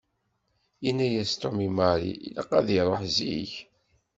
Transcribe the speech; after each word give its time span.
Yenna-yas 0.83 1.31
Tom 1.41 1.57
i 1.67 1.69
Mary 1.77 2.11
ilaq 2.27 2.49
ad 2.59 2.67
iruḥ 2.77 3.01
zik. 3.15 3.53